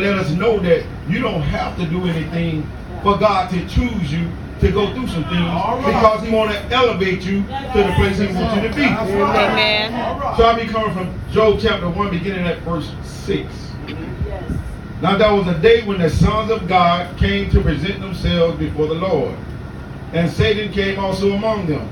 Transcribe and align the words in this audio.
let 0.00 0.16
us 0.16 0.30
know 0.30 0.60
that 0.60 0.86
you 1.08 1.20
don't 1.20 1.42
have 1.42 1.76
to 1.76 1.84
do 1.86 2.06
anything 2.06 2.62
for 3.02 3.18
God 3.18 3.50
to 3.50 3.58
choose 3.66 4.12
you 4.12 4.30
to 4.60 4.70
go 4.70 4.94
through 4.94 5.08
some 5.08 5.24
things 5.24 5.44
because 5.84 6.22
He 6.22 6.30
want 6.30 6.52
to 6.52 6.64
elevate 6.66 7.22
you 7.22 7.42
to 7.42 7.78
the 7.82 7.92
place 7.96 8.16
He 8.16 8.28
wants 8.28 8.62
you 8.62 8.68
to 8.68 8.74
be. 8.76 8.84
Amen. 8.84 9.90
So 10.36 10.44
I'll 10.44 10.54
be 10.56 10.66
coming 10.66 10.94
from 10.94 11.20
Job 11.32 11.58
chapter 11.60 11.90
1, 11.90 12.10
beginning 12.10 12.46
at 12.46 12.60
verse 12.60 12.88
6. 13.02 13.52
Now 15.02 15.18
there 15.18 15.34
was 15.34 15.48
a 15.48 15.58
day 15.58 15.84
when 15.84 15.98
the 15.98 16.10
sons 16.10 16.52
of 16.52 16.68
God 16.68 17.18
came 17.18 17.50
to 17.50 17.60
present 17.60 17.98
themselves 18.00 18.56
before 18.56 18.86
the 18.86 18.94
Lord, 18.94 19.36
and 20.12 20.30
Satan 20.30 20.72
came 20.72 21.00
also 21.00 21.32
among 21.32 21.66
them. 21.66 21.88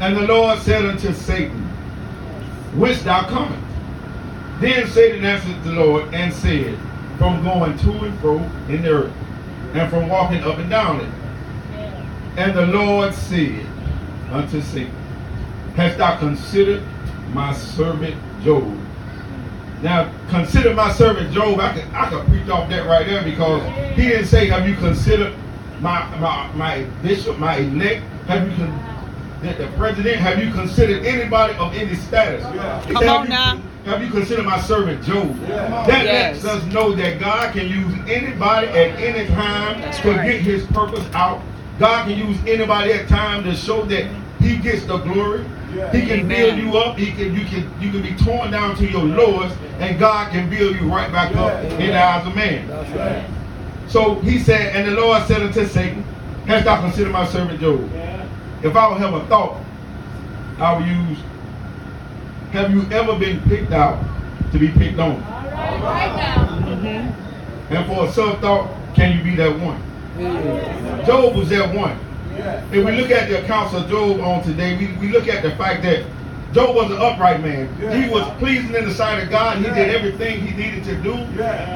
And 0.00 0.16
the 0.16 0.22
Lord 0.22 0.60
said 0.60 0.86
unto 0.86 1.12
Satan, 1.12 1.60
Whence 2.74 3.02
thou 3.02 3.28
comest? 3.28 3.62
Then 4.60 4.88
Satan 4.88 5.26
answered 5.26 5.62
the 5.62 5.72
Lord 5.72 6.14
and 6.14 6.32
said, 6.32 6.78
From 7.18 7.42
going 7.42 7.78
to 7.78 7.92
and 8.04 8.18
fro 8.20 8.36
in 8.68 8.82
the 8.82 8.90
earth, 8.90 9.12
and 9.72 9.90
from 9.90 10.08
walking 10.08 10.42
up 10.42 10.58
and 10.58 10.68
down 10.68 11.00
it. 11.00 11.10
And 12.36 12.54
the 12.54 12.66
Lord 12.66 13.14
said 13.14 13.64
unto 14.30 14.60
Satan, 14.60 14.94
Hast 15.76 15.98
thou 15.98 16.18
considered 16.18 16.82
my 17.32 17.54
servant 17.54 18.16
Job? 18.42 18.78
Now 19.82 20.12
consider 20.28 20.74
my 20.74 20.92
servant 20.92 21.32
Job. 21.32 21.58
I 21.60 21.72
could 21.72 21.84
I 21.94 22.10
could 22.10 22.26
preach 22.26 22.48
off 22.48 22.68
that 22.70 22.86
right 22.86 23.06
there 23.06 23.22
because 23.22 23.62
he 23.96 24.08
didn't 24.08 24.26
say, 24.26 24.48
Have 24.48 24.68
you 24.68 24.74
considered 24.76 25.34
my 25.80 26.04
my 26.18 26.50
my 26.52 26.84
bishop, 27.02 27.38
my 27.38 27.56
elect? 27.58 28.02
Have 28.26 28.50
you 28.50 28.56
con- 28.56 28.95
the, 29.46 29.54
the 29.54 29.66
president? 29.76 30.16
Have 30.16 30.42
you 30.42 30.50
considered 30.52 31.04
anybody 31.04 31.54
of 31.54 31.74
any 31.74 31.94
status? 31.94 32.44
He 32.86 32.92
Come 32.92 33.02
said, 33.02 33.08
on 33.08 33.26
"Have 33.26 33.58
you- 33.58 33.62
now. 33.62 33.62
Have 33.92 34.02
you 34.02 34.10
considered 34.10 34.44
my 34.44 34.58
servant 34.60 35.04
Job? 35.04 35.38
That 35.46 36.04
Yes. 36.04 36.42
lets 36.42 36.56
us 36.64 36.72
know 36.72 36.92
that 36.96 37.20
God 37.20 37.52
can 37.52 37.68
use 37.68 37.94
anybody 38.08 38.66
at 38.66 38.98
any 39.00 39.28
time 39.28 39.80
That's 39.80 40.00
to 40.00 40.10
right. 40.10 40.28
get 40.28 40.40
his 40.40 40.64
purpose 40.66 41.04
out. 41.14 41.40
God 41.78 42.08
can 42.08 42.18
use 42.18 42.36
anybody 42.48 42.92
at 42.94 43.06
time 43.06 43.44
to 43.44 43.54
show 43.54 43.84
that 43.84 44.06
he 44.40 44.56
gets 44.56 44.82
the 44.86 44.96
glory. 44.98 45.44
He 45.92 46.00
can 46.06 46.20
Amen. 46.20 46.26
build 46.28 46.58
you 46.58 46.76
up. 46.78 46.98
He 46.98 47.12
can 47.12 47.32
you 47.32 47.44
can 47.44 47.70
you 47.80 47.90
can 47.92 48.02
be 48.02 48.12
torn 48.24 48.50
down 48.50 48.74
to 48.76 48.86
your 48.90 49.04
lowest, 49.04 49.54
and 49.78 49.98
God 50.00 50.32
can 50.32 50.50
build 50.50 50.74
you 50.80 50.92
right 50.92 51.12
back 51.12 51.36
up 51.36 51.62
in 51.62 51.78
the 51.78 52.02
eyes 52.02 52.26
of 52.26 52.34
man. 52.34 52.68
So 53.88 54.16
he 54.16 54.40
said, 54.40 54.74
and 54.74 54.88
the 54.88 55.00
Lord 55.00 55.22
said 55.28 55.42
unto 55.42 55.64
Satan, 55.66 56.02
Hast 56.46 56.64
thou 56.64 56.80
considered 56.80 57.12
my 57.12 57.26
servant 57.26 57.60
Job? 57.60 57.88
If 58.62 58.74
I 58.74 58.88
would 58.88 58.98
have 58.98 59.14
a 59.14 59.26
thought, 59.26 59.60
I 60.58 60.72
will 60.74 60.86
use. 60.86 61.18
Have 62.52 62.70
you 62.70 62.82
ever 62.90 63.18
been 63.18 63.40
picked 63.42 63.72
out 63.72 64.02
to 64.52 64.58
be 64.58 64.68
picked 64.68 64.98
on? 64.98 65.22
And 67.68 67.86
for 67.86 68.06
a 68.06 68.12
sub 68.12 68.40
thought, 68.40 68.70
can 68.94 69.16
you 69.16 69.22
be 69.22 69.36
that 69.36 69.58
one? 69.60 69.82
Job 71.04 71.36
was 71.36 71.48
that 71.50 71.74
one. 71.74 71.98
If 72.72 72.84
we 72.84 72.92
look 72.92 73.10
at 73.10 73.28
the 73.28 73.42
accounts 73.42 73.74
of 73.74 73.88
Job 73.88 74.20
on 74.20 74.42
today, 74.42 74.76
we, 74.76 74.86
we 74.98 75.12
look 75.12 75.28
at 75.28 75.42
the 75.42 75.50
fact 75.56 75.82
that 75.82 76.04
Job 76.52 76.74
was 76.74 76.90
an 76.90 76.98
upright 76.98 77.42
man. 77.42 77.68
He 78.02 78.08
was 78.08 78.26
pleasing 78.38 78.74
in 78.74 78.84
the 78.88 78.94
sight 78.94 79.22
of 79.22 79.28
God. 79.30 79.58
He 79.58 79.64
did 79.64 79.94
everything 79.94 80.46
he 80.46 80.56
needed 80.56 80.84
to 80.84 80.96
do. 81.02 81.12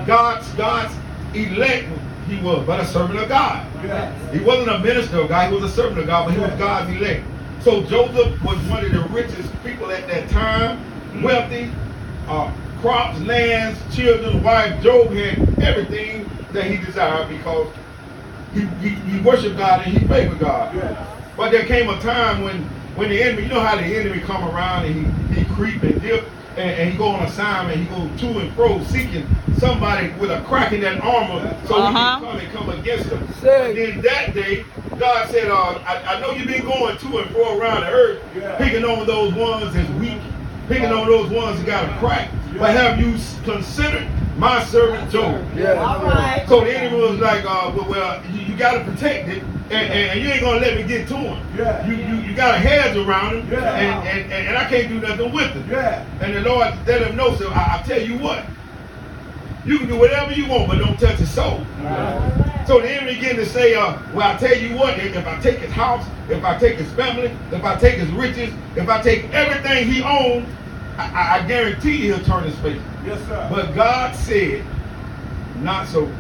God's 0.07 0.49
God's 0.55 0.95
elect 1.35 1.87
he 2.31 2.41
was, 2.43 2.67
but 2.67 2.81
a 2.81 2.87
servant 2.87 3.19
of 3.19 3.29
God. 3.29 3.67
He 4.33 4.41
wasn't 4.41 4.71
a 4.71 4.79
minister 4.79 5.21
of 5.21 5.29
God, 5.29 5.51
he 5.51 5.55
was 5.55 5.71
a 5.71 5.75
servant 5.75 5.99
of 5.99 6.07
God, 6.07 6.27
but 6.27 6.35
he 6.35 6.41
was 6.41 6.51
God's 6.59 6.91
elect. 6.97 7.25
So 7.61 7.83
Joseph 7.83 8.43
was 8.43 8.57
one 8.69 8.85
of 8.85 8.93
the 8.93 9.03
richest 9.11 9.51
people 9.65 9.91
at 9.91 10.07
that 10.09 10.31
time, 10.31 11.23
wealthy, 11.23 11.71
uh, 12.27 12.53
crops, 12.81 13.21
lands, 13.21 13.79
children, 13.95 14.43
wife. 14.43 14.83
Job 14.83 15.13
had 15.13 15.61
everything 15.61 16.31
that 16.53 16.65
he 16.65 16.79
desired 16.79 17.29
because 17.29 17.69
he, 18.55 18.61
he, 18.81 18.89
he 18.89 19.21
worshiped 19.21 19.59
God 19.59 19.87
and 19.87 19.99
he 19.99 20.07
favored 20.07 20.39
God. 20.39 20.75
But 21.37 21.51
there 21.51 21.67
came 21.67 21.91
a 21.91 22.01
time 22.01 22.43
when 22.43 22.65
when 22.97 23.09
the 23.09 23.23
enemy, 23.23 23.45
you 23.45 23.49
know 23.49 23.61
how 23.61 23.77
the 23.77 23.83
enemy 23.83 24.21
come 24.21 24.45
around 24.45 24.85
and 24.85 25.35
he, 25.35 25.41
he 25.41 25.55
creep 25.55 25.83
and 25.83 26.03
dip 26.03 26.27
and, 26.57 26.71
and 26.71 26.91
he 26.93 26.99
go 26.99 27.09
on 27.09 27.21
a 27.23 27.27
assignment, 27.27 27.79
he 27.79 27.85
go 27.87 28.09
to 28.19 28.39
and 28.41 28.53
fro 28.55 28.83
seeking 28.85 29.27
somebody 29.59 30.11
with 30.21 30.31
a 30.31 30.41
crack 30.43 30.73
in 30.73 30.81
that 30.81 31.01
armor 31.03 31.57
so 31.67 31.77
Uh-huh. 31.77 32.35
he 32.37 32.41
can 32.41 32.53
come 32.53 32.67
and 32.69 32.71
come 32.71 32.81
against 32.81 33.07
him. 33.11 33.27
But 33.43 33.75
then 33.75 34.01
that 34.03 34.35
day, 34.35 34.65
God 34.99 35.31
said, 35.31 35.49
uh, 35.51 35.79
I, 35.87 36.17
I 36.17 36.21
know 36.21 36.33
you've 36.33 36.47
been 36.47 36.63
going 36.65 36.97
to 36.99 37.19
and 37.19 37.31
fro 37.31 37.59
around 37.59 37.83
the 37.83 37.89
earth, 37.91 38.23
picking 38.59 38.85
on 38.85 39.07
those 39.07 39.33
ones 39.35 39.73
that's 39.75 39.89
weak, 39.93 40.19
picking 40.69 40.87
on 40.93 41.07
those 41.07 41.31
ones 41.31 41.59
that 41.59 41.67
got 41.67 41.85
a 41.89 41.99
crack. 41.99 42.31
But 42.59 42.75
have 42.75 42.99
you 43.01 43.13
considered 43.45 44.09
my 44.37 44.65
servant 44.65 45.11
Job? 45.11 45.45
Yeah. 45.57 45.75
All 45.75 46.03
right. 46.05 46.45
So 46.49 46.61
the 46.63 46.77
enemy 46.77 47.01
was 47.01 47.21
like, 47.21 47.45
uh, 47.45 47.73
well, 47.77 47.89
well 47.89 48.23
you, 48.33 48.41
you 48.43 48.57
got 48.57 48.73
to 48.79 48.85
protect 48.91 49.29
it, 49.29 49.43
and, 49.71 49.93
and, 49.93 50.11
and 50.11 50.21
you 50.21 50.29
ain't 50.31 50.41
gonna 50.41 50.61
let 50.61 50.77
me 50.77 50.83
get 50.83 51.07
to 51.09 51.17
him. 51.17 51.57
Yeah. 51.57 51.87
You, 51.87 51.95
you 51.95 52.23
you 52.31 52.35
got 52.37 52.57
a 52.57 52.59
hedge 52.59 52.97
around 52.97 53.37
him, 53.37 53.51
Yeah. 53.53 53.77
and, 53.77 54.09
and, 54.09 54.33
and, 54.33 54.49
and 54.49 54.57
I 54.59 54.69
can't 54.69 54.89
do 54.89 55.01
nothing 55.01 55.33
with 55.33 55.51
him. 55.53 55.71
Yeah. 55.71 56.05
And 56.21 56.35
the 56.35 56.41
Lord 56.41 56.75
let 56.87 57.03
him 57.07 57.17
know, 57.17 57.35
so 57.37 57.51
I, 57.51 57.79
I 57.79 57.83
tell 57.87 58.01
you 58.01 58.19
what, 58.19 58.45
you 59.65 59.79
can 59.79 59.89
do 59.89 59.97
whatever 59.99 60.33
you 60.33 60.49
want, 60.49 60.69
but 60.69 60.79
don't 60.79 60.99
touch 60.99 61.19
his 61.19 61.31
soul. 61.31 61.65
So 62.67 62.81
the 62.81 62.91
enemy 62.91 63.15
began 63.15 63.37
to 63.37 63.47
say, 63.47 63.75
uh, 63.75 63.99
well, 64.15 64.35
I 64.35 64.39
tell 64.39 64.57
you 64.57 64.77
what, 64.77 64.99
if 64.99 65.27
I 65.27 65.41
take 65.41 65.59
his 65.59 65.73
house, 65.73 66.07
if 66.29 66.45
I 66.45 66.59
take 66.59 66.77
his 66.77 66.91
family, 66.93 67.31
if 67.53 67.65
I 67.65 67.77
take 67.79 67.97
his 67.97 68.11
riches, 68.11 68.53
if 68.77 68.89
I 68.89 69.03
take 69.03 69.25
everything 69.33 69.87
he 69.91 70.03
owned, 70.03 70.47
I, 70.97 71.11
I- 71.11 71.39
I 71.45 71.47
guarantee 71.49 71.97
you 72.07 72.15
he'll 72.15 72.25
turn 72.25 72.45
his 72.45 72.57
face. 72.59 72.81
Yes, 73.05 73.19
sir. 73.27 73.49
But 73.51 73.75
God 73.75 74.15
said, 74.17 74.65
not 75.57 75.87
so. 75.89 76.11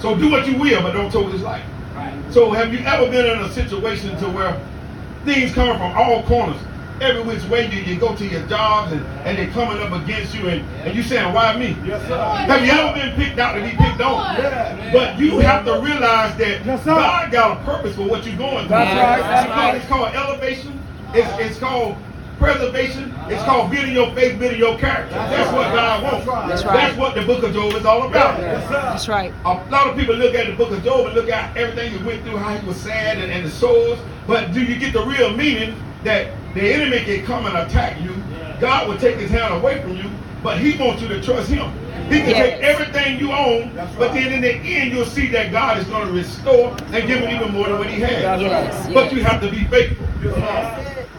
So 0.00 0.16
do 0.16 0.30
what 0.30 0.46
you 0.48 0.56
will, 0.58 0.82
but 0.82 0.92
don't 0.92 1.12
take 1.12 1.28
his 1.32 1.42
life. 1.42 1.64
So 2.30 2.50
have 2.52 2.72
you 2.72 2.80
ever 2.80 3.10
been 3.10 3.26
in 3.26 3.38
a 3.44 3.50
situation 3.52 4.16
to 4.18 4.28
where 4.28 4.58
things 5.24 5.52
coming 5.54 5.76
from 5.76 5.92
all 5.96 6.22
corners, 6.24 6.60
every 7.00 7.22
which 7.22 7.42
way 7.48 7.70
you, 7.70 7.80
you 7.82 7.98
go 7.98 8.14
to 8.16 8.26
your 8.26 8.46
jobs 8.46 8.92
and, 8.92 9.04
and 9.26 9.36
they're 9.36 9.50
coming 9.50 9.78
up 9.82 9.92
against 10.02 10.34
you 10.34 10.48
and, 10.48 10.62
and 10.86 10.94
you 10.96 11.02
saying, 11.02 11.32
why 11.34 11.56
me? 11.56 11.76
Yes, 11.84 12.00
sir. 12.08 12.16
Have 12.16 12.64
you 12.64 12.72
ever 12.72 12.92
been 12.98 13.14
picked 13.16 13.38
out 13.38 13.54
to 13.54 13.60
be 13.62 13.70
picked 13.76 14.00
on? 14.00 14.36
Yeah. 14.36 14.90
But 14.92 15.18
you 15.18 15.38
have 15.40 15.64
to 15.66 15.80
realize 15.80 16.36
that 16.38 16.64
Yes. 16.64 16.84
God 16.84 17.30
got 17.32 17.60
a 17.60 17.64
purpose 17.64 17.94
for 17.96 18.02
what 18.02 18.24
you're 18.24 18.36
going 18.36 18.66
through. 18.66 18.76
That's 18.76 19.20
right, 19.20 19.20
that's 19.20 19.46
It's 19.46 19.52
called- 19.52 19.58
right. 19.58 19.74
It's 19.76 19.86
called 19.88 20.14
elevation. 20.14 20.80
It's, 21.14 21.38
it's 21.50 21.58
called 21.58 21.96
preservation. 22.42 23.14
It's 23.28 23.42
called 23.44 23.70
building 23.70 23.92
your 23.92 24.12
faith, 24.14 24.38
building 24.38 24.58
your 24.58 24.76
character. 24.76 25.14
That's 25.14 25.52
what 25.52 25.72
God 25.72 26.02
wants. 26.02 26.26
That's 26.26 26.64
right. 26.64 26.74
That's 26.74 26.98
what 26.98 27.14
the 27.14 27.22
book 27.22 27.44
of 27.44 27.54
Job 27.54 27.72
is 27.74 27.84
all 27.86 28.06
about. 28.08 28.40
Yes, 28.40 28.66
sir. 28.68 28.72
That's 28.72 29.08
right. 29.08 29.32
A 29.44 29.54
lot 29.70 29.86
of 29.86 29.96
people 29.96 30.16
look 30.16 30.34
at 30.34 30.46
the 30.48 30.54
book 30.56 30.70
of 30.72 30.82
Job 30.82 31.06
and 31.06 31.14
look 31.14 31.28
at 31.28 31.56
everything 31.56 31.92
he 31.96 32.04
went 32.04 32.24
through, 32.24 32.38
how 32.38 32.56
he 32.56 32.66
was 32.66 32.76
sad 32.76 33.18
and, 33.18 33.30
and 33.30 33.46
the 33.46 33.50
sores. 33.50 33.98
But 34.26 34.52
do 34.52 34.60
you 34.62 34.76
get 34.76 34.92
the 34.92 35.04
real 35.06 35.34
meaning 35.36 35.74
that 36.02 36.32
the 36.54 36.62
enemy 36.62 37.04
can 37.04 37.24
come 37.24 37.46
and 37.46 37.56
attack 37.56 38.00
you? 38.02 38.12
God 38.60 38.88
will 38.88 38.98
take 38.98 39.16
his 39.18 39.30
hand 39.30 39.54
away 39.54 39.80
from 39.80 39.96
you, 39.96 40.10
but 40.42 40.58
he 40.58 40.76
wants 40.82 41.00
you 41.00 41.08
to 41.08 41.22
trust 41.22 41.48
him. 41.48 41.70
He 42.10 42.18
can 42.18 42.30
Yes. 42.30 42.36
take 42.36 42.62
everything 42.62 43.18
you 43.20 43.32
own, 43.32 43.74
That's 43.74 43.94
but 43.96 44.12
then 44.12 44.32
in 44.32 44.40
the 44.40 44.52
end 44.52 44.92
you'll 44.92 45.06
see 45.06 45.28
that 45.28 45.52
God 45.52 45.78
is 45.78 45.84
going 45.84 46.06
to 46.08 46.12
restore 46.12 46.70
and 46.92 47.06
give 47.06 47.20
him 47.20 47.30
even 47.36 47.52
more 47.52 47.68
than 47.68 47.78
what 47.78 47.88
he 47.88 48.00
had. 48.00 48.40
Yes, 48.40 48.86
But 48.92 49.04
yes. 49.04 49.12
you 49.12 49.22
have 49.24 49.40
to 49.40 49.50
be 49.50 49.64
faithful. 49.64 50.06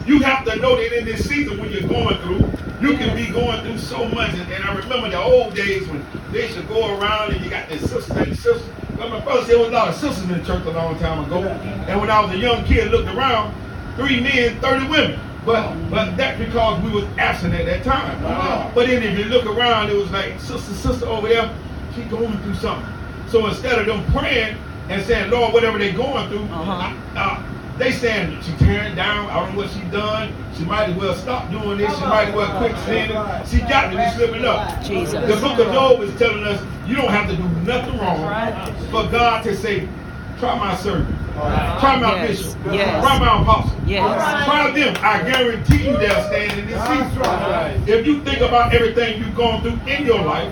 You 0.06 0.20
have 0.20 0.46
to 0.46 0.56
know 0.58 0.76
that 0.76 0.98
in 0.98 1.06
this 1.06 1.28
season 1.28 1.60
when 1.60 1.72
you're 1.72 1.88
going 1.88 2.18
through, 2.18 2.52
you 2.82 2.98
can 2.98 3.16
be 3.16 3.32
going 3.32 3.62
through 3.64 3.78
so 3.78 4.08
much. 4.10 4.32
And, 4.34 4.52
and 4.52 4.64
I 4.66 4.76
remember 4.76 5.10
the 5.10 5.22
old 5.22 5.56
days 5.56 5.88
when 5.88 6.06
they 6.32 6.50
should 6.50 6.68
go 6.68 6.98
around 7.00 7.32
and 7.34 7.44
you 7.44 7.50
got 7.50 7.70
this 7.70 7.90
sister 7.90 8.14
and 8.20 8.36
sisters. 8.38 8.62
Like 8.98 9.10
my 9.10 9.20
brother 9.22 9.42
said, 9.42 9.50
there 9.52 9.60
was 9.60 9.70
a 9.70 9.72
lot 9.72 9.88
of 9.90 9.96
sisters 9.96 10.30
in 10.30 10.44
church 10.46 10.66
a 10.66 10.72
long 10.72 10.98
time 11.00 11.24
ago. 11.26 11.44
And 11.44 12.00
when 12.02 12.10
I 12.10 12.20
was 12.20 12.32
a 12.32 12.38
young 12.38 12.64
kid, 12.66 12.92
looked 12.92 13.08
around, 13.16 13.54
three 13.96 14.20
men, 14.20 14.60
30 14.60 14.88
women. 14.90 15.20
But 15.46 15.74
but 15.90 16.16
that's 16.16 16.40
because 16.40 16.82
we 16.84 16.90
was 16.92 17.04
absent 17.18 17.54
at 17.54 17.66
that 17.66 17.84
time. 17.84 18.22
But 18.74 18.88
then 18.88 19.04
if 19.04 19.18
you 19.18 19.26
look 19.26 19.46
around, 19.46 19.90
it 19.90 19.96
was 19.96 20.10
like 20.12 20.40
sister, 20.40 20.74
sister 20.74 21.06
over 21.06 21.28
there, 21.28 21.54
she 21.96 22.04
going 22.04 22.38
through 22.40 22.56
something. 22.56 22.88
So 23.30 23.46
instead 23.48 23.78
of 23.80 23.86
them 23.86 24.06
praying 24.14 24.58
and 24.90 25.04
saying, 25.06 25.32
Lord, 25.32 25.54
whatever 25.54 25.78
they're 25.80 25.92
going 25.94 26.30
through, 26.30 26.44
Uh-huh. 26.46 26.96
uh, 27.18 27.44
they 27.78 27.92
saying 27.92 28.42
she 28.44 28.52
tearing 28.64 28.96
down. 28.96 29.30
I 29.30 29.40
don't 29.40 29.52
know 29.54 29.58
what 29.64 29.70
she 29.72 29.82
done. 29.92 30.34
She 30.58 30.64
might 30.66 30.90
as 30.90 30.96
well 30.96 31.16
stop 31.16 31.50
doing 31.52 31.78
this. 31.80 31.94
She 31.96 32.02
might 32.06 32.30
as 32.30 32.36
well 32.36 32.58
quit 32.60 32.78
sinning. 32.86 33.18
She 33.48 33.60
got 33.68 33.90
to 33.92 33.98
be 33.98 34.10
slipping 34.16 34.46
up. 34.46 34.84
Jesus. 34.84 35.14
The 35.14 35.40
book 35.42 35.58
of 35.60 35.74
Job 35.74 36.02
is 36.02 36.16
telling 36.20 36.44
us 36.44 36.64
you 36.88 36.96
don't 36.96 37.10
have 37.10 37.30
to 37.30 37.36
do 37.36 37.44
nothing 37.66 37.98
wrong 37.98 38.74
for 38.92 39.10
God 39.12 39.44
to 39.44 39.56
say, 39.56 39.88
try 40.40 40.58
my 40.60 40.76
servant, 40.76 41.18
try 41.34 41.98
my 42.00 42.16
Yes, 42.16 42.28
bishop, 42.54 42.60
yes. 42.74 43.04
try 43.04 43.20
my 43.20 43.42
apostle. 43.42 43.78
Yes. 43.88 44.46
Try 44.46 44.72
them. 44.72 44.96
I 45.02 45.24
guarantee 45.30 45.78
you 45.88 45.98
they'll 45.98 46.24
stand 46.26 46.60
in 46.60 46.66
this 46.68 46.76
That's 46.76 47.08
season. 47.10 47.22
right. 47.22 47.82
If 47.88 48.06
you 48.06 48.22
think 48.24 48.42
about 48.42 48.74
everything 48.74 49.20
you've 49.20 49.36
gone 49.36 49.62
through 49.62 49.80
in 49.92 50.06
your 50.06 50.22
life 50.22 50.52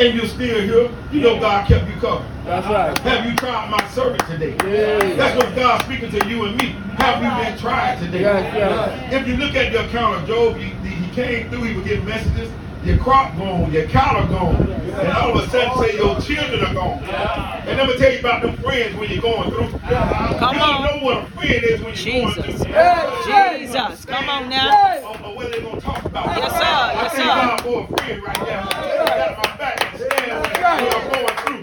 and 0.00 0.14
you're 0.16 0.26
still 0.26 0.60
here, 0.60 0.90
you 1.12 1.20
know 1.20 1.38
God 1.40 1.66
kept 1.68 1.88
you 1.88 1.94
covered. 2.00 2.26
That's 2.44 2.66
right. 2.66 2.98
Have 2.98 3.26
you 3.26 3.36
tried 3.36 3.70
my 3.70 3.88
servant 3.90 4.26
today? 4.28 4.52
Yeah. 4.64 5.14
That's 5.16 5.36
what 5.42 5.54
God's 5.54 5.84
speaking 5.84 6.10
to 6.10 6.28
you 6.28 6.44
and 6.44 6.56
me. 6.58 6.68
Have 6.98 7.22
you 7.22 7.44
been 7.44 7.58
tried 7.58 7.98
today? 8.00 8.20
Yes, 8.20 8.54
yes. 8.54 9.12
If 9.14 9.26
you 9.28 9.36
look 9.36 9.54
at 9.54 9.72
the 9.72 9.86
account 9.86 10.22
of 10.22 10.28
Job, 10.28 10.56
he, 10.56 10.70
he 10.88 11.10
came 11.14 11.48
through, 11.50 11.62
he 11.64 11.74
would 11.76 11.84
get 11.84 12.04
messages. 12.04 12.50
your 12.84 12.98
crop 12.98 13.36
gone, 13.38 13.72
your 13.72 13.86
cattle 13.88 14.26
gone, 14.28 14.56
and 14.70 15.08
all 15.12 15.38
of 15.38 15.44
a 15.44 15.50
sudden 15.50 15.72
say 15.82 15.96
your 15.96 16.20
children 16.20 16.64
are 16.64 16.74
gone. 16.74 17.02
And 17.04 17.78
let 17.78 17.86
me 17.88 17.96
tell 17.96 18.12
you 18.12 18.18
about 18.20 18.42
them 18.42 18.56
friends 18.58 18.94
when 18.96 19.10
you're 19.10 19.22
going 19.22 19.50
through. 19.50 19.68
Come 19.88 20.54
you 20.54 20.60
on. 20.62 20.82
don't 20.82 21.00
know 21.00 21.04
what 21.06 21.18
a 21.24 21.26
friend 21.32 21.64
is 21.64 21.80
when 21.82 21.94
you're 21.94 22.22
going 22.22 22.34
Jesus. 22.44 22.62
through. 22.62 23.58
Jesus. 23.58 24.04
Come 24.04 24.28
on 24.28 24.48
now. 24.50 25.02
Or, 25.02 25.26
or 25.28 25.34
what 25.36 25.50
they 25.52 25.62
gonna 25.62 25.80
talk 25.80 26.04
about. 26.04 26.26
Yes, 26.36 26.52
sir. 26.52 26.58
I 26.62 26.92
Yes, 27.02 27.12
thank 27.14 27.24
sir. 27.24 27.24
God 27.24 27.60
for 27.62 27.84
a 27.84 27.96
friend 27.96 28.22
right 28.22 28.40
there. 28.44 28.60
Got 28.60 29.36
my 29.38 29.56
back 29.56 29.84
and 29.94 30.00
stand 30.00 30.42
when 30.42 30.92
I'm 30.92 31.12
going 31.12 31.62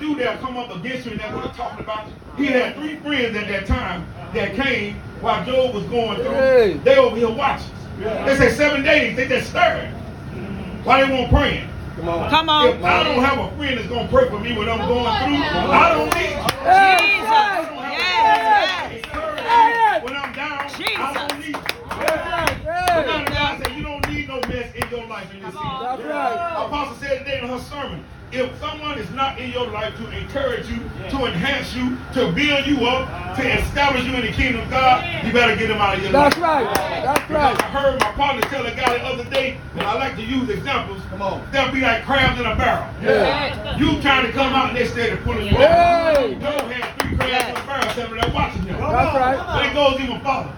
What 0.00 0.18
they'll 0.18 0.36
come 0.38 0.56
up 0.56 0.74
against 0.76 1.06
you 1.06 1.12
and 1.12 1.20
they're 1.20 1.32
going 1.32 1.48
to 1.48 1.54
talk 1.56 1.80
about. 1.80 2.06
He 2.36 2.46
had 2.46 2.74
three 2.76 2.96
friends 2.96 3.36
at 3.36 3.48
that 3.48 3.66
time 3.66 4.06
that 4.34 4.54
came 4.54 4.96
while 5.20 5.44
Job 5.44 5.74
was 5.74 5.84
going 5.84 6.16
through. 6.16 6.30
Hey. 6.30 6.80
They 6.84 6.96
over 6.96 7.16
here 7.16 7.30
watching. 7.30 7.70
They 7.98 8.36
say 8.36 8.50
seven 8.52 8.82
days, 8.82 9.16
they 9.16 9.26
just 9.26 9.48
stirred. 9.50 9.88
Why 10.84 11.04
they 11.04 11.10
won't 11.12 11.30
praying? 11.30 11.68
Come 11.96 12.08
on. 12.08 12.30
Come 12.30 12.48
on. 12.50 12.68
If 12.68 12.76
on. 12.76 12.84
I 12.84 13.02
don't 13.04 13.24
have 13.24 13.38
a 13.38 13.56
friend 13.56 13.78
that's 13.78 13.88
going 13.88 14.06
to 14.06 14.12
pray 14.12 14.28
for 14.28 14.38
me 14.38 14.56
when 14.56 14.68
I'm 14.68 14.86
going 14.86 15.04
through, 15.04 15.42
I 15.72 15.88
don't 15.94 16.14
need 16.14 16.36
you. 16.36 16.44
Jesus. 17.00 17.66
Yes, 17.96 19.00
yes. 19.14 20.04
When 20.04 20.14
I'm 20.14 20.32
down, 20.34 20.60
I 20.60 20.68
Jesus. 20.68 21.12
don't 21.14 21.38
need 21.40 21.56
you. 21.56 21.62
Hey. 21.96 23.02
But 23.06 23.26
God 23.28 23.62
said 23.62 23.72
you 23.76 23.82
don't 23.82 24.08
need 24.10 24.28
no 24.28 24.40
mess 24.40 24.74
in 24.74 24.88
your 24.90 25.04
life 25.16 25.32
in 25.32 25.40
this 25.40 25.54
season. 25.54 25.78
That's 25.80 26.02
right. 26.02 26.66
Apostle 26.66 26.96
said 26.96 27.18
today 27.20 27.40
in 27.40 27.48
her 27.48 27.58
sermon, 27.58 28.04
if 28.32 28.52
someone 28.60 28.98
is 28.98 29.08
not 29.12 29.38
in 29.38 29.50
your 29.50 29.66
life 29.68 29.96
to 29.96 30.10
encourage 30.10 30.68
you, 30.68 30.76
to 31.08 31.24
enhance 31.24 31.72
you, 31.74 31.96
to 32.12 32.30
build 32.32 32.66
you 32.66 32.84
up, 32.84 33.08
to 33.08 33.42
uh-huh. 33.42 33.62
establish 33.64 34.04
you 34.04 34.12
in 34.12 34.26
the 34.26 34.32
kingdom 34.32 34.60
of 34.62 34.68
God, 34.68 35.00
you 35.24 35.32
better 35.32 35.56
get 35.56 35.68
them 35.68 35.80
out 35.80 35.96
of 35.96 36.02
your 36.02 36.12
That's 36.12 36.36
life. 36.36 36.66
right. 36.66 37.02
That's 37.02 37.20
Because 37.28 37.56
right. 37.56 37.64
I 37.64 37.68
heard 37.70 38.00
my 38.00 38.12
partner 38.12 38.42
tell 38.42 38.66
a 38.66 38.74
guy 38.74 38.98
the 38.98 39.04
other 39.04 39.24
day, 39.30 39.56
and 39.72 39.82
I 39.82 39.94
like 39.94 40.16
to 40.16 40.22
use 40.22 40.50
examples. 40.50 41.00
Come 41.08 41.22
on. 41.22 41.48
They'll 41.50 41.72
be 41.72 41.80
like 41.80 42.04
crabs 42.04 42.38
in 42.38 42.44
a 42.44 42.54
barrel. 42.56 42.84
Yeah. 43.00 43.78
You 43.78 44.02
trying 44.02 44.26
to 44.26 44.32
come 44.32 44.52
out 44.52 44.68
and 44.68 44.76
they 44.76 44.86
stay 44.86 45.08
to 45.08 45.16
pull 45.18 45.40
you 45.40 45.54
Hey. 45.56 46.34
up. 46.34 46.40
Job 46.42 46.70
had 46.70 47.00
three 47.00 47.16
crabs 47.16 47.48
in 47.48 47.56
a 47.56 47.66
barrel 47.66 47.94
sitting 47.94 48.16
there 48.20 48.34
watching 48.34 48.62
him. 48.62 48.80
That's 48.80 49.16
right. 49.16 49.38
But 49.38 49.66
it 49.66 49.72
goes 49.72 50.00
even 50.00 50.20
farther. 50.20 50.52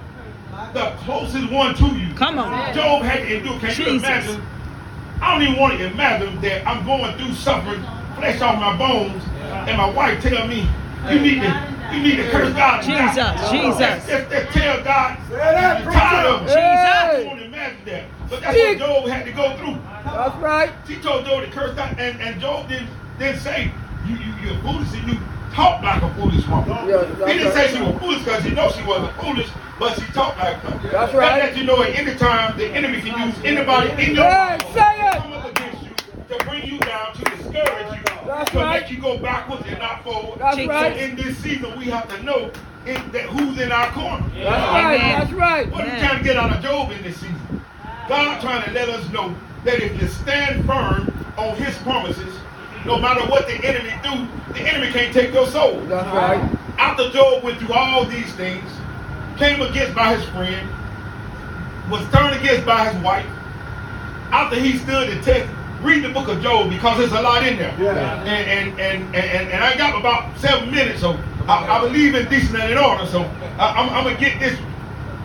The 0.74 0.90
closest 1.04 1.50
one 1.50 1.74
to 1.76 1.86
you. 1.86 2.14
Come 2.14 2.38
on. 2.38 2.74
Job 2.74 3.02
had 3.02 3.20
to 3.20 3.36
endure. 3.36 3.58
Can 3.58 3.80
you 3.80 3.98
imagine? 3.98 4.42
I 5.20 5.32
don't 5.32 5.42
even 5.48 5.60
want 5.60 5.78
to 5.78 5.86
imagine 5.86 6.40
that 6.42 6.66
I'm 6.66 6.84
going 6.84 7.16
through 7.16 7.34
suffering, 7.34 7.80
flesh 8.16 8.40
off 8.40 8.60
my 8.60 8.76
bones, 8.76 9.22
and 9.66 9.76
my 9.76 9.90
wife 9.90 10.22
tell 10.22 10.46
me, 10.46 10.68
you 11.10 11.18
need 11.18 11.40
to, 11.40 11.76
you 11.92 12.02
need 12.02 12.16
to 12.16 12.30
curse 12.30 12.52
God. 12.54 12.84
and 12.84 13.16
die." 13.16 13.36
Jesus, 13.36 13.50
Jesus. 13.50 13.78
Just, 13.78 14.08
just, 14.08 14.30
just 14.30 14.52
tell 14.52 14.84
God, 14.84 15.18
that, 15.30 15.82
you're 15.82 15.92
tired 15.92 16.26
of 16.26 16.42
it. 16.42 16.50
Hey. 16.50 16.58
I 16.58 17.12
don't 17.16 17.26
want 17.26 17.40
to 17.40 17.46
imagine 17.46 17.84
that. 17.86 18.04
But 18.28 18.40
that's 18.42 18.58
what 18.58 18.78
Job 18.78 19.08
had 19.08 19.24
to 19.24 19.32
go 19.32 19.56
through. 19.56 19.78
That's 20.04 20.36
right. 20.36 20.72
She 20.86 20.96
told 20.96 21.24
Job 21.24 21.44
to 21.44 21.50
curse 21.50 21.74
God, 21.74 21.98
and, 21.98 22.20
and 22.20 22.40
Job 22.40 22.68
didn't, 22.68 22.88
didn't 23.18 23.40
say, 23.40 23.72
you, 24.06 24.16
you, 24.16 24.34
you're 24.42 24.60
foolish 24.62 24.92
and 24.92 25.12
you 25.12 25.18
talk 25.54 25.82
like 25.82 26.02
a 26.02 26.14
foolish 26.14 26.46
woman. 26.46 26.68
Yeah, 26.88 27.04
he 27.26 27.38
didn't 27.38 27.54
right. 27.54 27.68
say 27.70 27.76
she 27.76 27.82
was 27.82 27.98
foolish 28.00 28.18
because 28.24 28.44
he 28.44 28.50
knows 28.50 28.74
she 28.76 28.84
wasn't 28.84 29.12
foolish, 29.20 29.48
but 29.78 29.94
she 29.98 30.04
talked 30.12 30.38
like 30.38 30.62
one. 30.64 30.80
That's 30.82 31.12
That 31.12 31.14
right. 31.18 31.42
lets 31.44 31.56
you 31.56 31.64
know 31.64 31.82
at 31.82 31.94
any 31.94 32.14
time 32.16 32.56
the 32.58 32.66
enemy 32.66 33.00
can 33.00 33.26
use 33.28 33.36
anybody 33.44 33.90
in 34.02 34.14
your 34.14 34.24
Hey, 34.24 34.56
life 34.58 34.74
say 34.74 35.08
it. 35.08 35.12
to 35.14 35.18
come 35.20 35.32
up 35.32 35.44
against 35.50 35.82
you, 35.82 35.90
to 36.36 36.44
bring 36.46 36.64
you 36.64 36.78
down, 36.78 37.14
to 37.14 37.24
discourage 37.24 37.94
you, 37.96 38.02
That's 38.26 38.50
to 38.52 38.58
right. 38.58 38.82
make 38.82 38.90
you 38.90 39.00
go 39.00 39.18
backwards 39.18 39.64
and 39.66 39.78
not 39.78 40.04
forward. 40.04 40.38
That's 40.38 40.56
Jesus. 40.56 40.68
right. 40.70 40.96
In 40.96 41.16
this 41.16 41.36
season, 41.38 41.78
we 41.78 41.86
have 41.86 42.08
to 42.16 42.22
know 42.22 42.50
in, 42.86 43.10
that 43.12 43.22
who's 43.26 43.60
in 43.60 43.70
our 43.72 43.90
corner. 43.92 44.24
That's 44.34 44.72
right. 44.72 44.98
That's 45.18 45.32
right. 45.32 45.70
What 45.72 45.84
are 45.86 45.94
you 45.94 46.00
trying 46.00 46.18
to 46.18 46.24
get 46.24 46.36
out 46.36 46.54
of 46.56 46.62
Job 46.62 46.90
in 46.92 47.02
this 47.02 47.16
season? 47.16 47.62
God 48.08 48.40
trying 48.40 48.64
to 48.64 48.70
let 48.72 48.88
us 48.88 49.06
know 49.12 49.34
that 49.64 49.82
if 49.82 50.00
you 50.00 50.08
stand 50.08 50.64
firm 50.64 51.12
on 51.36 51.56
his 51.56 51.76
promises, 51.78 52.34
no 52.84 52.98
matter 52.98 53.20
what 53.30 53.46
the 53.46 53.54
enemy 53.64 53.94
do, 54.02 54.52
the 54.52 54.60
enemy 54.60 54.92
can't 54.92 55.12
take 55.12 55.32
your 55.32 55.46
soul. 55.46 55.80
That's 55.82 56.08
right. 56.08 56.58
After 56.78 57.10
Job 57.10 57.42
went 57.42 57.58
through 57.58 57.74
all 57.74 58.04
these 58.04 58.32
things, 58.34 58.64
came 59.36 59.60
against 59.60 59.94
by 59.94 60.16
his 60.16 60.28
friend, 60.30 60.68
was 61.90 62.02
turned 62.10 62.38
against 62.38 62.66
by 62.66 62.90
his 62.90 63.02
wife, 63.02 63.26
after 64.30 64.56
he 64.56 64.78
stood 64.78 65.10
the 65.10 65.22
test, 65.22 65.50
read 65.82 66.04
the 66.04 66.10
book 66.10 66.28
of 66.28 66.42
Job 66.42 66.70
because 66.70 66.98
there's 66.98 67.12
a 67.12 67.22
lot 67.22 67.46
in 67.46 67.56
there. 67.56 67.74
Yeah. 67.80 68.22
And, 68.24 68.70
and, 68.70 68.80
and, 68.80 69.14
and, 69.14 69.50
and 69.50 69.64
I 69.64 69.76
got 69.76 69.98
about 69.98 70.36
seven 70.38 70.70
minutes, 70.70 71.00
so 71.00 71.18
I, 71.46 71.78
I 71.78 71.80
believe 71.80 72.14
in 72.14 72.28
decent 72.28 72.58
and 72.58 72.72
in 72.72 72.78
order, 72.78 73.06
so 73.06 73.22
I, 73.58 73.72
I'm, 73.76 73.88
I'm 73.90 74.04
going 74.04 74.16
to 74.16 74.20
get 74.20 74.38
this 74.38 74.58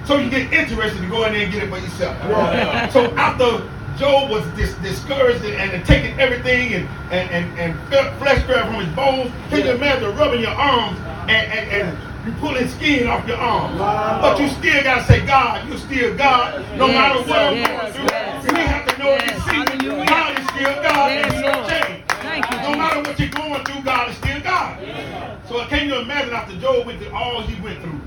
so 0.05 0.17
you 0.17 0.29
get 0.29 0.51
interested 0.51 1.01
to 1.01 1.07
go 1.07 1.23
in 1.25 1.33
there 1.33 1.43
and 1.43 1.53
get 1.53 1.63
it 1.63 1.69
for 1.69 1.77
yourself. 1.77 2.17
Yeah. 2.23 2.89
So 2.89 3.05
after 3.15 3.69
Job 3.97 4.29
was 4.29 4.43
dis- 4.55 4.73
discouraged 4.75 5.43
and, 5.45 5.71
and 5.71 5.85
taking 5.85 6.19
everything 6.19 6.73
and, 6.73 6.87
and, 7.11 7.29
and, 7.29 7.59
and 7.59 7.89
flesh 8.17 8.43
fell 8.45 8.65
from 8.65 8.83
his 8.85 8.95
bones, 8.95 9.31
can 9.49 9.65
you 9.65 9.71
imagine 9.73 10.15
rubbing 10.15 10.41
your 10.41 10.51
arms 10.51 10.97
and, 11.29 11.51
and, 11.51 11.69
and 11.89 11.97
you 12.25 12.31
pulling 12.39 12.67
skin 12.69 13.07
off 13.07 13.27
your 13.27 13.37
arms? 13.37 13.79
Wow. 13.79 14.19
But 14.21 14.39
you 14.39 14.49
still 14.49 14.83
got 14.83 14.99
to 15.01 15.03
say, 15.05 15.25
God, 15.25 15.67
you're 15.67 15.77
still 15.77 16.15
God, 16.17 16.59
no 16.77 16.87
Yes, 16.87 16.95
matter 16.95 17.19
what 17.29 17.39
I'm 17.39 17.55
yes, 17.57 17.67
going 17.81 17.93
through. 17.93 18.57
We 18.57 18.61
have 18.63 18.85
to 18.87 18.97
know 18.99 19.09
Yes, 19.09 19.31
and 19.31 19.43
see 19.43 19.73
hallelujah. 19.73 20.05
God 20.05 20.39
is 20.39 20.47
still 20.47 20.83
God 20.83 21.11
and 21.11 21.33
He 21.33 21.41
don't 21.41 21.69
change. 21.69 22.03
Thank 22.07 22.51
you, 22.51 22.57
No 22.57 22.77
matter 22.77 23.01
what 23.01 23.19
you're 23.19 23.29
going 23.29 23.65
through, 23.65 23.83
God 23.83 24.09
is 24.09 24.17
still 24.17 24.41
God. 24.41 25.39
So 25.47 25.65
can 25.65 25.87
you 25.87 25.95
imagine 25.99 26.33
after 26.33 26.55
Job 26.57 26.85
went 26.87 26.99
through 27.01 27.13
all 27.15 27.41
he 27.41 27.61
went 27.61 27.79
through? 27.81 27.99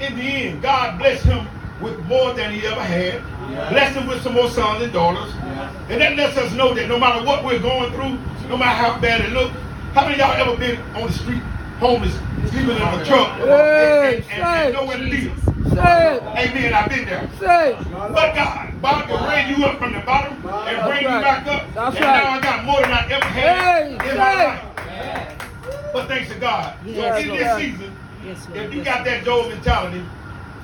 In 0.00 0.16
the 0.16 0.22
end, 0.22 0.62
God 0.62 0.98
blessed 0.98 1.24
him 1.24 1.46
with 1.80 1.98
more 2.06 2.32
than 2.34 2.52
he 2.52 2.66
ever 2.66 2.82
had. 2.82 3.22
Blessed 3.70 3.96
him 3.96 4.06
with 4.08 4.22
some 4.22 4.34
more 4.34 4.48
sons 4.50 4.82
and 4.82 4.92
daughters. 4.92 5.32
And 5.88 6.00
that 6.00 6.16
lets 6.16 6.36
us 6.36 6.52
know 6.54 6.74
that 6.74 6.88
no 6.88 6.98
matter 6.98 7.24
what 7.24 7.44
we're 7.44 7.58
going 7.60 7.90
through, 7.92 8.18
no 8.48 8.56
matter 8.56 8.76
how 8.82 8.98
bad 9.00 9.20
it 9.22 9.32
looks, 9.32 9.54
how 9.94 10.02
many 10.02 10.14
of 10.14 10.20
y'all 10.20 10.48
ever 10.48 10.56
been 10.56 10.78
on 10.94 11.06
the 11.06 11.12
street, 11.12 11.42
homeless, 11.80 12.14
sleeping 12.50 12.76
in 12.76 12.82
a 12.82 13.04
truck, 13.04 13.36
Hey, 13.38 14.16
and, 14.16 14.24
and, 14.24 14.42
and 14.42 14.74
say, 14.74 14.80
nowhere 14.80 14.96
to 14.98 15.02
live? 15.04 15.44
Amen, 15.78 16.74
I've 16.74 16.88
been 16.88 17.04
there. 17.04 17.28
Say 17.38 17.72
it. 17.72 17.78
But 17.92 18.34
God, 18.34 18.74
God 18.82 19.06
can 19.06 19.24
bring 19.28 19.58
you 19.58 19.64
up 19.66 19.78
from 19.78 19.92
the 19.92 20.00
bottom 20.00 20.32
and 20.34 20.42
bring 20.88 21.02
you 21.02 21.08
right. 21.08 21.22
back 21.22 21.46
up. 21.46 21.72
That's 21.74 21.96
and 21.96 22.04
right. 22.04 22.24
now 22.24 22.30
I 22.30 22.40
got 22.40 22.64
more 22.64 22.80
than 22.80 22.92
I 22.92 23.08
ever 23.12 23.24
had 23.24 23.86
Hey, 23.86 23.92
in 23.92 23.98
my 23.98 24.34
say. 24.34 24.44
life. 24.46 25.90
But 25.92 26.08
thanks 26.08 26.28
to 26.32 26.38
God. 26.38 26.74
Yes, 26.84 27.14
so 27.14 27.20
in 27.22 27.28
Lord. 27.28 27.40
this 27.40 27.56
season, 27.58 27.96
Yes, 28.24 28.46
if 28.54 28.72
you 28.72 28.78
Yes, 28.78 28.84
got 28.84 29.04
that 29.04 29.24
Job 29.24 29.48
mentality, 29.48 30.02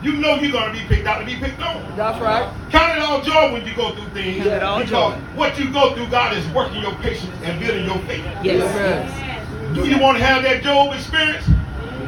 you 0.04 0.12
know 0.16 0.34
you're 0.36 0.52
going 0.52 0.72
to 0.72 0.78
be 0.78 0.86
picked 0.86 1.06
out 1.06 1.20
to 1.20 1.26
be 1.26 1.36
picked 1.36 1.60
on. 1.60 1.96
That's 1.96 2.20
right. 2.20 2.52
Count 2.70 2.98
it 2.98 3.02
all 3.02 3.22
joy 3.22 3.52
when 3.52 3.66
you 3.66 3.74
go 3.74 3.94
through 3.94 4.08
things. 4.10 4.44
Count 4.44 4.48
it 4.48 4.62
all 4.62 4.78
because 4.80 5.14
joy. 5.14 5.20
what 5.34 5.58
you 5.58 5.72
go 5.72 5.94
through, 5.94 6.08
God 6.08 6.36
is 6.36 6.46
working 6.48 6.82
your 6.82 6.94
patience 6.96 7.32
and 7.42 7.58
building 7.58 7.86
your 7.86 7.98
faith. 8.00 8.24
Yes. 8.42 8.62
Amen. 8.76 9.74
Do 9.74 9.88
you 9.88 9.98
want 9.98 10.18
to 10.18 10.24
have 10.24 10.42
that 10.42 10.62
Job 10.62 10.94
experience? 10.94 11.48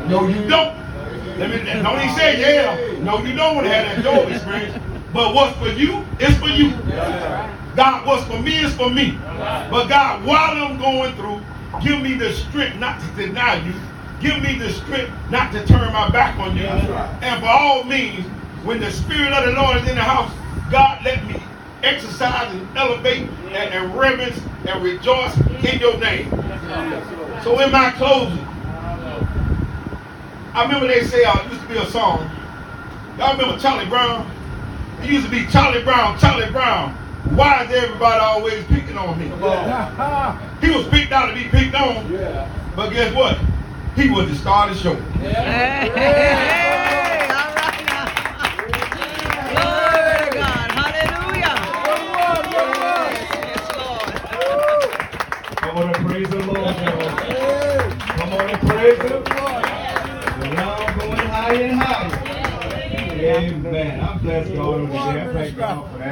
No, 0.08 0.28
you 0.28 0.46
don't. 0.46 0.76
Let 1.38 1.50
me 1.50 1.64
don't 1.64 2.00
even 2.00 2.14
say 2.14 2.40
yeah. 2.40 3.02
No, 3.02 3.18
you 3.22 3.34
don't 3.34 3.56
want 3.56 3.66
to 3.66 3.72
have 3.72 3.96
that 3.96 4.04
Job 4.04 4.30
experience. 4.30 4.78
But 5.12 5.34
what's 5.34 5.56
for 5.58 5.68
you 5.68 6.04
is 6.20 6.36
for 6.38 6.48
you. 6.48 6.70
God, 7.74 8.06
what's 8.06 8.24
for 8.26 8.40
me 8.40 8.58
is 8.58 8.74
for 8.74 8.90
me. 8.90 9.18
But 9.70 9.88
God, 9.88 10.24
while 10.24 10.62
I'm 10.62 10.78
going 10.78 11.14
through, 11.14 11.40
give 11.82 12.02
me 12.02 12.14
the 12.14 12.32
strength 12.34 12.78
not 12.78 13.00
to 13.00 13.06
deny 13.26 13.64
you. 13.66 13.74
Give 14.20 14.42
me 14.42 14.58
the 14.58 14.70
strength 14.70 15.12
not 15.30 15.52
to 15.52 15.64
turn 15.66 15.92
my 15.92 16.08
back 16.10 16.38
on 16.38 16.56
you. 16.56 16.64
And 17.22 17.40
for 17.42 17.48
all 17.48 17.84
means, 17.84 18.24
when 18.64 18.80
the 18.80 18.90
Spirit 18.90 19.32
of 19.32 19.44
the 19.44 19.52
Lord 19.52 19.76
is 19.82 19.88
in 19.88 19.96
the 19.96 20.02
house, 20.02 20.32
God 20.70 21.04
let 21.04 21.24
me 21.26 21.40
exercise 21.82 22.52
and 22.52 22.76
elevate 22.76 23.28
and, 23.52 23.54
and 23.74 23.94
reverence 23.96 24.40
and 24.66 24.82
rejoice 24.82 25.36
in 25.64 25.78
your 25.78 25.98
name. 25.98 26.30
So 27.44 27.60
in 27.60 27.70
my 27.70 27.92
closing, 27.92 28.38
I 30.54 30.62
remember 30.64 30.86
they 30.88 31.04
say 31.04 31.22
uh, 31.24 31.38
it 31.44 31.50
used 31.52 31.60
to 31.62 31.68
be 31.68 31.76
a 31.76 31.86
song. 31.86 32.28
Y'all 33.18 33.36
remember 33.36 33.60
Charlie 33.60 33.86
Brown? 33.86 34.28
It 35.02 35.10
used 35.10 35.26
to 35.26 35.30
be 35.30 35.46
Charlie 35.46 35.84
Brown, 35.84 36.18
Charlie 36.18 36.50
Brown. 36.50 36.92
Why 37.36 37.64
is 37.64 37.70
everybody 37.74 38.18
always 38.20 38.64
picking 38.64 38.96
on 38.96 39.18
me? 39.18 39.28
He 40.62 40.70
was 40.74 40.86
picked 40.88 41.12
out 41.12 41.26
to 41.28 41.34
be 41.34 41.44
picked 41.44 41.74
on, 41.74 42.10
but 42.74 42.90
guess 42.90 43.14
what? 43.14 43.38
He 43.96 44.10
was 44.10 44.28
the 44.28 44.36
star 44.36 44.68
of 44.68 44.74
the 44.74 44.80